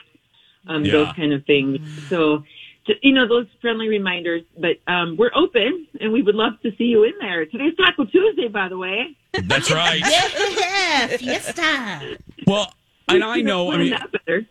[0.66, 0.92] Um, Yeah.
[0.92, 1.78] Those kind of things.
[2.08, 2.42] So.
[2.86, 6.70] ju- You know those friendly reminders, but um, we're open, and we would love to
[6.76, 7.46] see you in there.
[7.46, 9.16] Today's Taco Tuesday, by the way.
[9.32, 10.00] That's right.
[10.00, 12.18] Yeah, fiesta.
[12.46, 12.72] Well,
[13.08, 14.46] and I know, I mean, that better.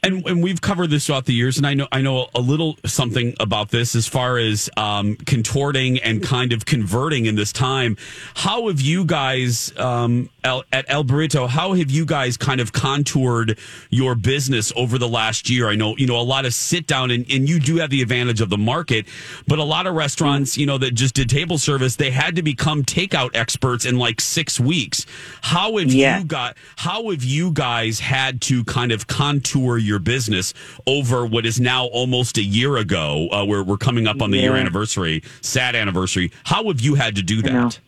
[0.00, 2.76] And, and we've covered this throughout the years, and I know I know a little
[2.86, 7.96] something about this as far as um, contorting and kind of converting in this time.
[8.36, 11.48] How have you guys um, El, at El Burrito?
[11.48, 13.58] How have you guys kind of contoured
[13.90, 15.68] your business over the last year?
[15.68, 18.00] I know you know a lot of sit down, and, and you do have the
[18.00, 19.04] advantage of the market,
[19.48, 22.42] but a lot of restaurants, you know, that just did table service, they had to
[22.42, 25.06] become takeout experts in like six weeks.
[25.42, 26.20] How have Yeah.
[26.20, 26.56] you got?
[26.76, 30.54] How have you guys had to kind of contour your business
[30.86, 33.28] over what is now almost a year ago?
[33.32, 36.30] Uh, we're we're coming up on the year anniversary, sad anniversary.
[36.44, 37.80] How have you had to do that?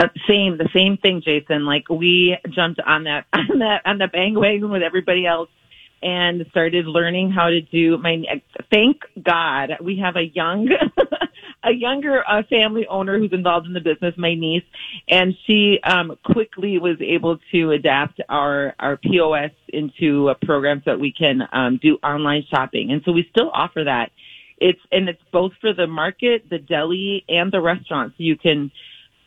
[0.00, 1.64] Uh, same, the same thing, Jason.
[1.64, 5.48] Like we jumped on that on that on the bandwagon with everybody else
[6.02, 8.22] and started learning how to do my.
[8.70, 10.68] Thank God we have a young,
[11.64, 14.64] a younger uh, family owner who's involved in the business, my niece,
[15.08, 20.92] and she um, quickly was able to adapt our our POS into a program so
[20.92, 24.10] that we can um, do online shopping, and so we still offer that.
[24.58, 28.12] It's and it's both for the market, the deli, and the restaurant.
[28.16, 28.70] So you can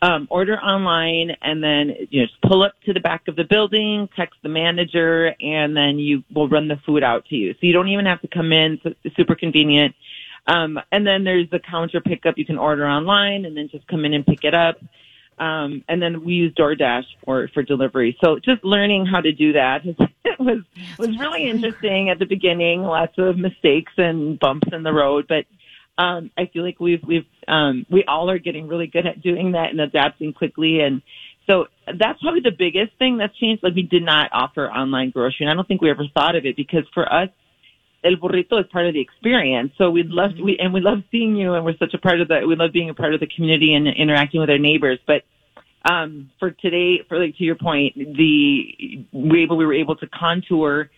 [0.02, 3.44] um, order online and then you know just pull up to the back of the
[3.44, 7.54] building, text the manager, and then you will run the food out to you.
[7.54, 8.80] So you don't even have to come in.
[9.04, 9.96] It's super convenient.
[10.48, 12.38] Um, and then there's the counter pickup.
[12.38, 14.78] You can order online and then just come in and pick it up.
[15.38, 18.18] Um, and then we use DoorDash for, for delivery.
[18.24, 19.84] So just learning how to do that
[20.40, 20.64] was,
[20.98, 22.84] was really interesting at the beginning.
[22.84, 25.46] Lots of mistakes and bumps in the road, but
[25.98, 29.54] um, I feel like we've we've um, we all are getting really good at doing
[29.54, 30.82] that and adapting quickly.
[30.82, 31.02] And
[31.48, 33.64] so that's probably the biggest thing that's changed.
[33.64, 36.46] Like we did not offer online grocery, and I don't think we ever thought of
[36.46, 37.30] it because for us,
[38.06, 39.72] El Burrito is part of the experience.
[39.78, 42.28] So we'd love we and we love seeing you, and we're such a part of
[42.28, 42.46] the.
[42.48, 45.24] We love being a part of the community and interacting with our neighbors, but.
[45.88, 50.08] Um, for today, for like to your point, the we able we were able to
[50.08, 50.90] contour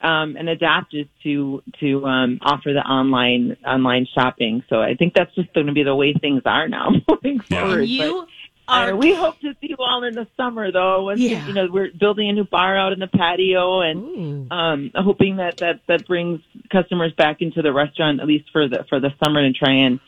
[0.00, 4.62] um, and adapt is to to um, offer the online online shopping.
[4.68, 7.82] So I think that's just going to be the way things are now moving forward.
[7.82, 8.28] You But,
[8.68, 11.04] are- we hope to see you all in the summer, though.
[11.04, 11.46] Once Yeah.
[11.46, 15.56] you know we're building a new bar out in the patio, and um, hoping that
[15.58, 19.42] that that brings customers back into the restaurant at least for the for the summer
[19.42, 20.00] to try and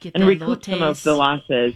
[0.00, 1.74] Get and that recoup some of the losses.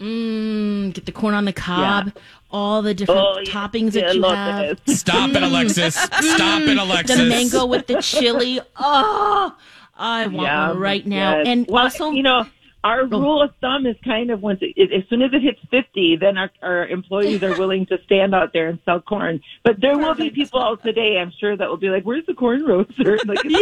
[0.00, 2.12] Mm, get the corn on the cob,
[2.50, 4.34] all the different Oh, yeah, toppings that you elotes.
[4.34, 4.80] have.
[4.96, 5.94] Stop it, Alexis.
[5.94, 7.16] Stop it, Alexis.
[7.16, 8.60] The mango with the chili.
[8.76, 9.54] Oh,
[9.96, 11.38] I want Yeah, one right now.
[11.38, 11.46] yes.
[11.48, 12.44] And well, also, you know,
[12.84, 13.06] our oh.
[13.06, 16.36] rule of thumb is kind of once it, as soon as it hits fifty, then
[16.36, 19.40] our, our employees are willing to stand out there and sell corn.
[19.64, 22.34] But there will be people out today, I'm sure, that will be like, "Where's the
[22.34, 23.54] corn roaster?" Like, Sure,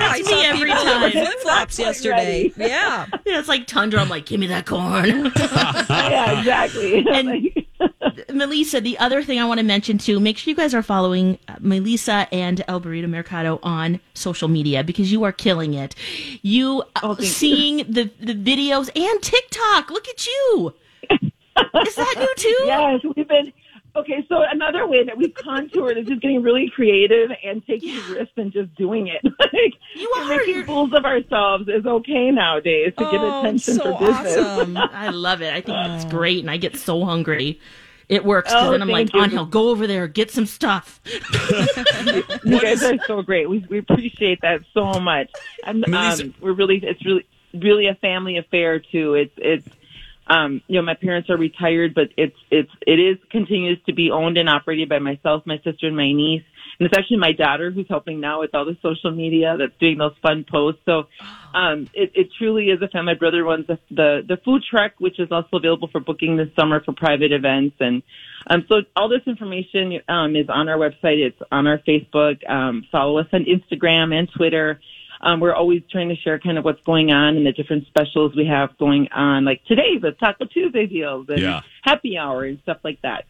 [0.00, 1.04] I me saw every people time.
[1.04, 2.52] in flip flops yesterday.
[2.56, 3.06] Yeah.
[3.26, 4.00] yeah, it's like tundra.
[4.00, 5.30] I'm like, give me that corn.
[5.36, 7.06] yeah, exactly.
[7.06, 7.52] And
[8.32, 11.38] Melissa, the other thing I want to mention too, make sure you guys are following
[11.48, 15.94] uh, Melissa and El Burrito Mercado on social media because you are killing it.
[16.42, 17.26] You uh, thank you.
[17.26, 19.90] seeing the the videos and TikTok.
[19.90, 20.74] Look at you.
[21.10, 22.62] Is that new too?
[22.66, 23.52] yes, we've been.
[23.98, 28.32] Okay, so another way that we've contoured is just getting really creative and taking risks
[28.36, 29.20] and just doing it.
[29.40, 33.74] like You we're making You're- fools of ourselves is okay nowadays to get Oh, attention
[33.74, 34.36] so for business.
[34.38, 34.76] awesome.
[34.76, 35.52] I love it.
[35.52, 37.60] I think that's great, and I get so hungry.
[38.08, 39.22] It works because Oh, then I'm like, thank you.
[39.22, 41.00] Angel, go over there, get some stuff.
[42.44, 43.48] You guys are so great.
[43.50, 45.30] We we appreciate that so much.
[45.64, 49.14] And um, we're really it's really really a family affair too.
[49.14, 49.68] It's it's
[50.28, 54.10] um you know my parents are retired, but it's it's it is continues to be
[54.10, 56.44] owned and operated by myself, my sister, and my niece.
[56.78, 59.98] And it's actually my daughter who's helping now with all the social media that's doing
[59.98, 60.80] those fun posts.
[60.84, 61.04] So
[61.54, 63.14] um it, it truly is a family.
[63.14, 66.48] My brother runs the, the the food truck, which is also available for booking this
[66.58, 68.02] summer for private events and
[68.46, 71.18] um, so all this information um, is on our website.
[71.18, 72.48] It's on our Facebook.
[72.48, 74.80] Um, follow us on Instagram and Twitter.
[75.20, 78.34] Um, we're always trying to share kind of what's going on and the different specials
[78.36, 79.44] we have going on.
[79.44, 81.60] Like today, the Taco Tuesday deals and Yeah.
[81.82, 83.24] happy hour and stuff like that.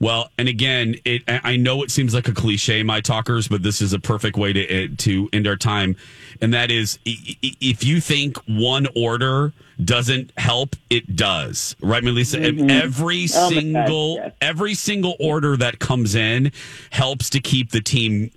[0.00, 3.82] Well, and again, it, I know it seems like a cliche, my talkers, but this
[3.82, 5.94] is a perfect way to to end our time,
[6.40, 9.52] and that is if you think one order
[9.84, 12.38] doesn't help, it does, right, Melissa?
[12.38, 12.70] Mhm.
[12.70, 14.32] Every Oh single yes.
[14.40, 16.50] every single order that comes in
[16.88, 18.30] helps to keep the team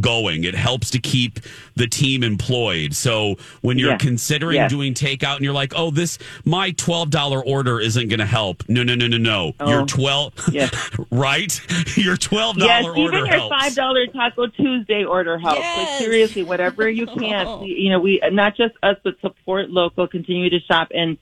[0.00, 0.44] going.
[0.44, 1.40] It helps to keep
[1.76, 2.94] the team employed.
[2.94, 3.96] So when you're Yeah.
[3.98, 4.70] considering Yes.
[4.70, 8.82] doing takeout and you're like, "Oh, this my $12 order isn't going to help." No,
[8.82, 9.54] no, no, no, no.
[9.66, 9.86] Your Oh.
[9.86, 10.70] 12 Yes.
[11.10, 11.60] right?
[11.96, 13.54] Your $12 yes, order even your helps.
[13.62, 15.60] five dollar Taco Tuesday order helps.
[15.60, 17.64] Like seriously, whatever you can.
[17.64, 20.06] You know, we not just us, but support local.
[20.06, 20.88] Continue to shop.
[20.94, 21.16] And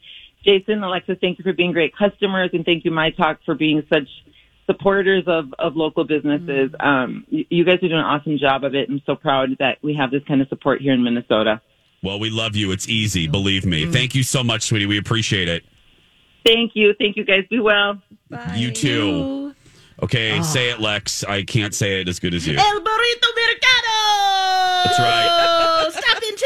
[0.45, 3.83] Jason, Alexa, thank you for being great customers, and thank you, My Talk, for being
[3.89, 4.09] such
[4.67, 6.71] supporters of, of local businesses.
[6.71, 6.85] Mm.
[6.85, 8.89] Um, you, you guys are doing an awesome job of it.
[8.89, 11.61] I'm so proud that we have this kind of support here in Minnesota.
[12.03, 12.73] Well, we love you.
[12.73, 13.85] It's easy, believe me.
[13.85, 13.93] Mm.
[13.93, 14.87] Thank you so much, sweetie.
[14.87, 15.65] We appreciate it.
[16.45, 16.95] Thank you.
[16.99, 17.45] Thank you guys.
[17.49, 18.03] Be well.
[18.55, 19.55] You too.
[20.03, 20.43] Okay, ah.
[20.43, 21.23] say it, Lex.
[21.23, 22.57] I can't say it as good as you.
[22.59, 24.83] El Burrito Mercado.
[24.85, 25.69] That's right.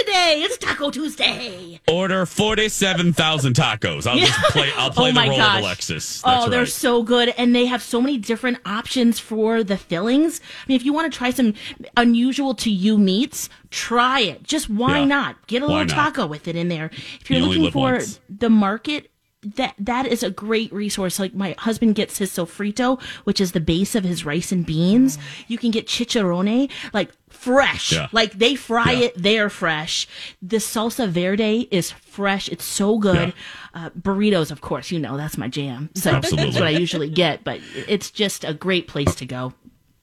[0.00, 0.40] Today.
[0.44, 1.80] It's Taco Tuesday.
[1.88, 4.06] Order forty-seven thousand tacos.
[4.06, 4.70] I'll just play.
[4.76, 5.56] I'll oh play Oh the my role gosh.
[5.58, 6.22] of Alexis.
[6.24, 6.68] Oh, That's oh, they're right.
[6.68, 10.40] so good, and they have so many different options for the fillings.
[10.42, 11.54] I mean, if you want to try some
[11.96, 14.42] unusual to you meats, try it.
[14.42, 15.04] Just why Yeah.
[15.06, 16.14] not get a Why little not?
[16.14, 16.90] taco with it in there?
[17.20, 18.20] If you're You looking for once.
[18.28, 19.10] the market.
[19.54, 21.20] That that is a great resource.
[21.20, 25.18] Like my husband gets his sofrito, which is the base of his rice and beans.
[25.46, 27.92] You can get chicharrone, like fresh.
[27.92, 28.08] Yeah.
[28.12, 29.04] Like they fry Yeah.
[29.06, 30.06] it, they're fresh.
[30.42, 32.48] The salsa verde is fresh.
[32.48, 33.32] It's so good.
[33.74, 35.90] Uh, burritos, of course, you know that's my jam.
[35.94, 36.44] So Absolutely.
[36.46, 37.44] that's what I usually get.
[37.44, 39.52] But it's just a great place to go.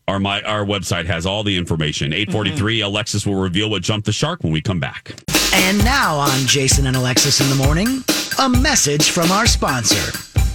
[0.07, 2.11] Our my our website has all the information.
[2.13, 2.81] Eight forty-three.
[2.81, 5.15] Alexis will reveal what jumped the shark when we come back.
[5.53, 8.03] And now on Jason and Alexis in the morning,
[8.39, 10.11] a message from our sponsor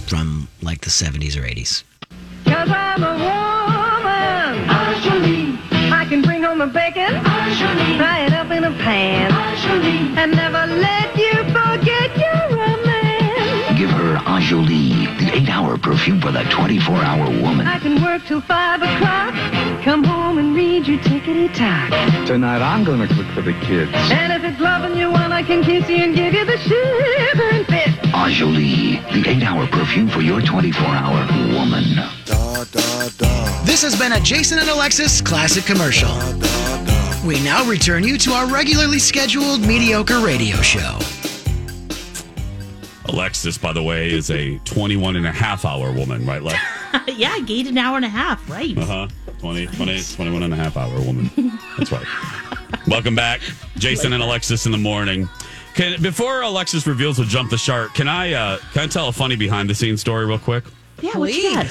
[0.07, 1.83] from like the 70s or 80s.
[6.59, 7.97] Can bring home the bacon.
[7.97, 9.31] Fry it up in a pan.
[10.17, 13.77] And never let you forget you're a man.
[13.77, 17.65] Give her Enjoli, the eight-hour perfume for the 24-hour woman.
[17.65, 19.33] I can work till five o'clock.
[19.83, 21.91] Come home and read your tickety tock.
[22.27, 23.91] Tonight I'm gonna cook for the kids.
[24.11, 27.63] And if it's loving you one, I can kiss you and give you the shivering
[27.65, 27.95] fit.
[28.11, 32.38] Enjoli, the eight-hour perfume for your 24-hour woman.
[33.69, 36.09] This has been a Jason and Alexis classic commercial.
[37.23, 40.97] We now return you to our regularly scheduled mediocre radio show.
[43.05, 46.41] Alexis, by the way, is a 21 and a half hour woman, right?
[46.41, 46.59] Lex?
[47.09, 48.49] yeah, I gained an hour and a half.
[48.49, 48.75] Right.
[48.75, 49.07] Uh huh.
[49.37, 51.29] 20, 20, 21 and a half hour woman.
[51.77, 52.07] That's right.
[52.87, 53.39] Welcome back,
[53.77, 55.29] Jason and Alexis in the morning.
[55.75, 59.13] Can, before Alexis reveals what jump the shark, can I uh, can I tell a
[59.13, 60.63] funny behind the scenes story real quick?
[61.03, 61.67] Yeah, what you got?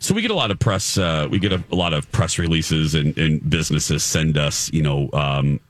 [0.00, 0.98] So we get a lot of press.
[0.98, 4.82] Uh, we get a, a lot of press releases, and, and businesses send us, you
[4.82, 5.60] know, um,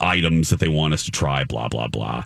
[0.00, 1.44] items that they want us to try.
[1.44, 2.24] Blah blah blah.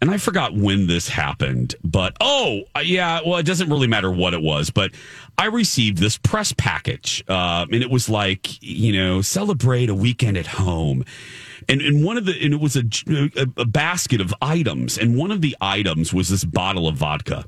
[0.00, 3.20] And I forgot when this happened, but oh uh, yeah.
[3.26, 4.92] Well, it doesn't really matter what it was, but
[5.38, 10.36] I received this press package, uh, and it was like, you know, celebrate a weekend
[10.36, 11.04] at home.
[11.68, 12.84] And, and one of the and it was a,
[13.36, 17.46] a a basket of items, and one of the items was this bottle of vodka.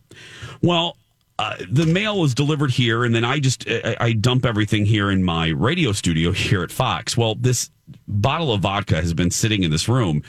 [0.62, 0.96] Well,
[1.38, 5.10] uh, the mail was delivered here, and then I just I, I dump everything here
[5.10, 7.16] in my radio studio here at Fox.
[7.16, 7.70] Well, this
[8.08, 10.22] bottle of vodka has been sitting in this room,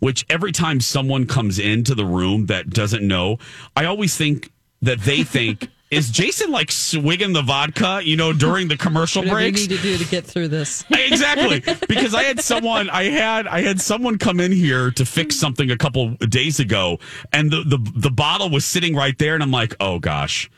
[0.00, 3.38] which every time someone comes into the room that doesn't know,
[3.74, 4.52] I always think
[4.82, 5.68] that they think.
[5.90, 9.60] Is Jason like swigging the vodka, you know, during the commercial Whatever you breaks?
[9.68, 10.84] need to do to get through this.
[10.90, 15.36] exactly because i had someone i had i had someone come in here to fix
[15.36, 16.98] something a couple days ago
[17.32, 20.50] and the the, the bottle was sitting right there and i'm like oh gosh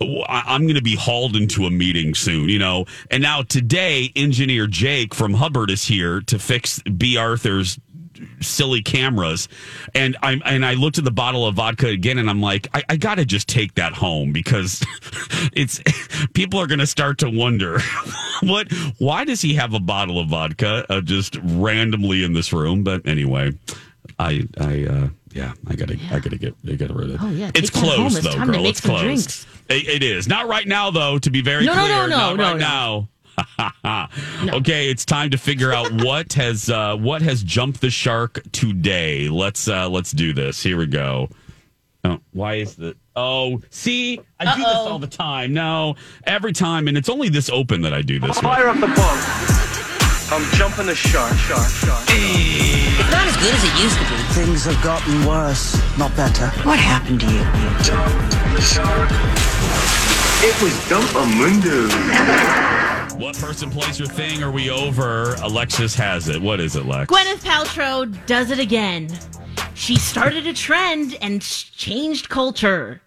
[0.00, 2.84] I'm going to be hauled into a meeting soon, you know.
[3.10, 7.16] And now today, engineer Jake from Hubbard is here to fix B.
[7.16, 7.80] Arthur's
[8.40, 9.48] silly cameras.
[9.94, 12.82] And i and i looked at the bottle of vodka again and i'm like i,
[12.88, 14.84] I gotta just take that home because
[15.52, 15.80] it's
[16.34, 17.80] people are gonna start to wonder
[18.42, 22.82] what why does he have a bottle of vodka uh, just randomly in this room?
[22.84, 23.52] But anyway
[24.18, 27.20] i i uh yeah i gotta i gotta get i gotta rid of it.
[27.22, 28.46] Oh, yeah, it's closed though to girl.
[28.46, 29.46] make it's some closed.
[29.68, 30.26] It- it is.
[30.26, 31.96] Not right now though to be very No, no, clear.
[31.96, 32.56] no, no, not no, right no.
[32.58, 33.08] now
[34.50, 39.28] Okay, it's time to figure out what has uh, what has jumped the shark today.
[39.28, 40.62] Let's uh, let's do this.
[40.62, 41.28] Here we go.
[42.04, 45.52] Oh, why is the Oh, see, I do this all the time.
[45.52, 48.28] No, every time, and it's only this open that I do this.
[48.28, 48.38] with.
[48.38, 49.48] Fire up the boat.
[50.30, 52.04] I'm jumping the shark, shark, shark.
[52.08, 54.22] It's not as good as it used to be.
[54.34, 56.46] Things have gotten worse, not better.
[56.62, 57.40] What happened to you?
[60.40, 61.88] It was Dumpamundo.
[63.18, 64.44] What person plays your thing?
[64.44, 65.34] Are we over?
[65.42, 66.40] Alexis has it.
[66.40, 67.10] What is it, Lex?
[67.10, 69.08] Gwyneth Paltrow does it again.
[69.74, 73.02] She started a trend and changed culture.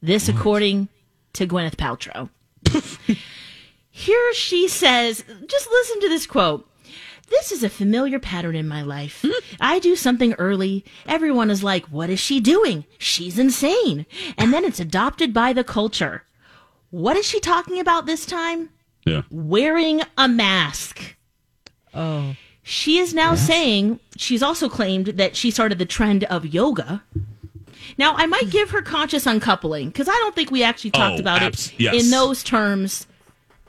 [0.00, 0.38] This, mm-hmm.
[0.38, 0.88] according
[1.34, 2.30] to Gwyneth Paltrow.
[3.90, 6.66] Here she says, just listen to this quote.
[7.28, 9.20] This is a familiar pattern in my life.
[9.22, 9.44] Hmm?
[9.60, 10.86] I do something early.
[11.06, 12.86] Everyone is like, what is she doing?
[12.96, 14.06] She's insane.
[14.38, 16.22] And then it's adopted by the culture.
[16.88, 18.70] What is she talking about this time?
[19.04, 19.22] Yeah.
[19.30, 21.16] Wearing a mask.
[21.94, 22.36] Oh.
[22.62, 27.02] She is now saying she's also claimed that she started the trend of yoga.
[27.98, 31.20] Now, I might give her conscious uncoupling because I don't think we actually talked Oh,
[31.20, 32.04] about abs- it yes.
[32.04, 33.06] in those terms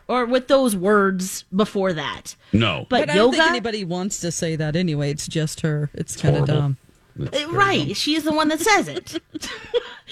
[0.07, 2.35] or with those words before that.
[2.51, 2.85] No.
[2.89, 5.09] But, I don't yoga, think anybody wants to say that anyway.
[5.11, 5.89] It's just her.
[5.93, 6.77] It's, kind of dumb.
[7.19, 7.95] Uh, right?
[7.95, 9.17] She is the one that says it.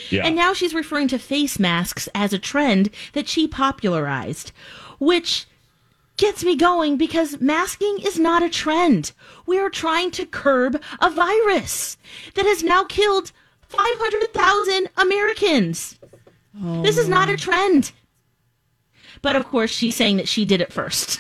[0.10, 0.26] Yeah.
[0.26, 4.54] And now she's referring to face masks as a trend that she popularized,
[5.00, 5.48] which
[6.18, 9.14] gets me going because masking is not a trend.
[9.46, 11.98] We are trying to curb a virus
[12.36, 13.32] that has now killed
[13.70, 15.98] 500,000 Americans.
[16.54, 17.38] This is not a oh.
[17.38, 17.92] trend.
[19.22, 21.20] But of course, she's saying that she did it first.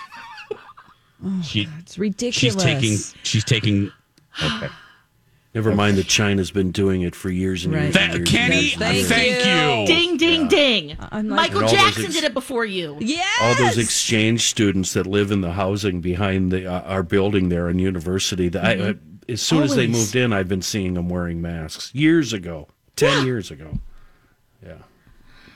[1.43, 2.35] She, oh, It's ridiculous.
[2.37, 2.97] she's taking.
[3.23, 3.91] She's taking.
[4.43, 4.69] Okay.
[5.55, 7.93] Never mind that China's been doing it for years and years.
[7.95, 9.07] That- and years Kenny, and years.
[9.09, 9.95] thank you.
[9.95, 10.97] Ding, ding, ding.
[11.11, 12.97] I'm like- Michael And all those Jackson ex- did it before you.
[12.99, 13.25] Yes.
[13.41, 17.67] All those exchange students that live in the housing behind the, uh, our building there
[17.67, 18.47] in university.
[18.47, 18.93] That I, uh,
[19.27, 19.97] as soon as they Always.
[19.97, 21.89] moved in, I've been seeing them wearing masks.
[21.95, 23.79] Years ago, ten years ago.
[24.63, 24.73] Yeah.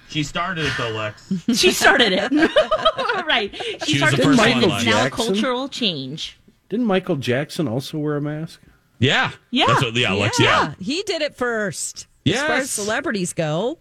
[0.09, 1.31] She started it though, Lex.
[1.53, 2.31] She started it.
[3.27, 3.55] right.
[3.85, 4.53] She, She was the started first trend.
[4.55, 4.85] one, It's Lex.
[4.85, 5.25] now Jackson?
[5.33, 6.39] cultural change.
[6.69, 8.59] Didn't Michael Jackson also wear a mask?
[9.04, 9.32] Yeah.
[9.51, 9.66] Yeah.
[9.68, 10.39] That's what, yeah, Lex.
[10.39, 10.74] Yeah.
[10.80, 12.08] He did it first.
[12.26, 13.80] As far as celebrities go.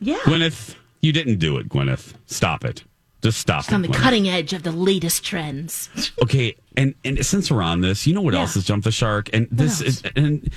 [0.00, 0.18] Yeah.
[0.18, 2.12] Gwyneth, you didn't do it, Gwyneth.
[2.26, 2.84] Stop it.
[3.22, 3.94] Just stop She's on the Gwyneth.
[3.94, 5.88] cutting edge of the latest trends.
[6.22, 8.40] Okay, and and since we're on this, you know what Yeah.
[8.40, 9.30] else has jumped the shark?
[9.32, 10.50] And this is and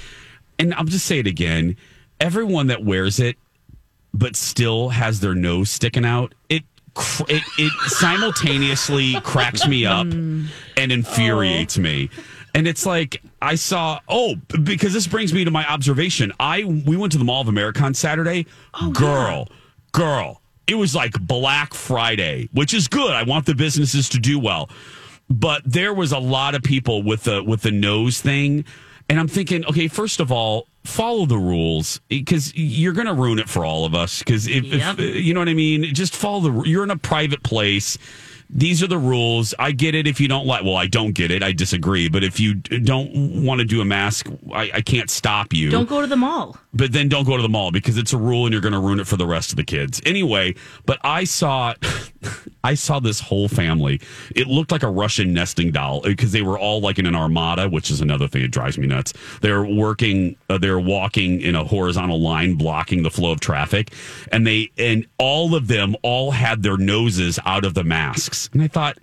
[0.60, 1.78] and I'll just say it again.
[2.20, 3.38] Everyone that wears it
[4.14, 10.06] but still has their nose sticking out, it cr- it, it simultaneously cracks me up
[10.08, 10.48] mm.
[10.78, 12.10] and infuriates me.
[12.54, 16.32] And it's like I saw oh because this brings me to my observation.
[16.40, 18.46] I we went to the Mall of America on Saturday.
[18.82, 19.50] Oh, girl,
[19.92, 23.12] girl, it was like Black Friday, which is good.
[23.12, 24.70] I want the businesses to do well
[25.30, 28.66] but there was a lot of people with the with the nose thing
[29.10, 33.40] and i'm thinking okay first of all follow the rules because you're going to ruin
[33.40, 35.00] it for all of us because if, Yep.
[35.00, 37.98] if you know what i mean just follow the you're in a private place
[38.56, 41.32] these are the rules i get it if you don't like well i don't get
[41.32, 45.10] it i disagree but if you don't want to do a mask i, I can't
[45.10, 46.56] stop you Don't go to the mall.
[46.74, 48.80] but then don't go to the mall because it's a rule and you're going to
[48.80, 50.02] ruin it for the rest of the kids.
[50.06, 51.74] Anyway, but I saw
[52.64, 54.00] I saw this whole family.
[54.36, 57.68] It looked like a Russian nesting doll because they were all like in an armada,
[57.70, 59.14] which is another thing that drives me nuts.
[59.42, 63.92] They're working uh, they're walking in a horizontal line blocking the flow of traffic
[64.32, 68.43] and they and all of them all had their noses out of the masks.
[68.54, 68.98] And I thought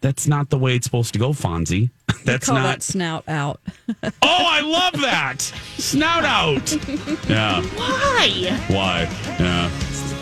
[0.00, 1.90] that's not the way it's supposed to go, Fonzie.
[2.24, 3.60] That's not that snout out.
[4.02, 5.40] Oh, I love that.
[5.78, 6.72] Snout out.
[7.28, 7.62] Yeah.
[7.62, 8.58] Why?
[8.68, 9.02] Why?
[9.40, 9.70] Yeah.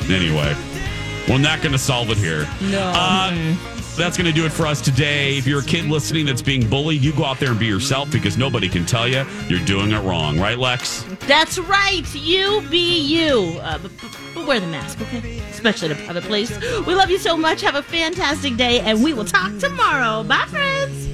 [0.08, 0.54] Anyway,
[1.28, 2.48] we're not going to solve it here.
[2.62, 2.92] No.
[2.94, 3.30] Uh,
[3.96, 5.36] that's going to do it for us today.
[5.38, 8.10] If you're a kid listening that's being bullied, you go out there and be yourself
[8.10, 10.38] because nobody can tell you you're doing it wrong.
[10.38, 11.02] Right, Lex?
[11.26, 12.02] That's right.
[12.14, 13.58] You be you.
[13.60, 15.40] Uh, but, but- wear the mask, okay?
[15.50, 16.56] Especially in a private place.
[16.86, 17.62] We love you so much.
[17.62, 20.22] Have a fantastic day, and we will talk tomorrow.
[20.22, 21.08] Bye, friends.